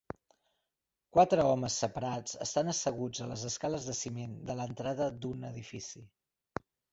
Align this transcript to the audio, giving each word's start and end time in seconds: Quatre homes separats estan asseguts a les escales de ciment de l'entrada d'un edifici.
Quatre 1.17 1.43
homes 1.49 1.75
separats 1.83 2.39
estan 2.45 2.71
asseguts 2.73 3.21
a 3.21 3.27
les 3.33 3.43
escales 3.51 3.85
de 3.91 3.95
ciment 4.01 4.35
de 4.49 4.57
l'entrada 4.61 5.11
d'un 5.27 5.47
edifici. 5.53 6.05